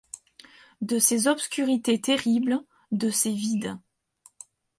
[0.81, 2.59] De ces obscurités terribles,
[2.91, 3.77] de ces-vides